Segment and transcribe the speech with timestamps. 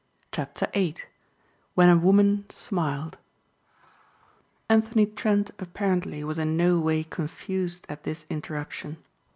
[0.31, 0.95] CHAPTER VIII
[1.75, 3.19] WHEN A WOMAN SMILED
[4.67, 8.97] ANTHONY TRENT apparently was in no way confused at this interruption.